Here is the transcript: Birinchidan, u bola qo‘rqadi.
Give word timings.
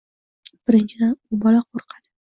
Birinchidan, 0.71 1.11
u 1.37 1.41
bola 1.45 1.61
qo‘rqadi. 1.69 2.09